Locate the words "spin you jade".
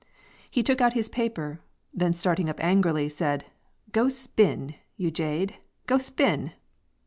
4.09-5.57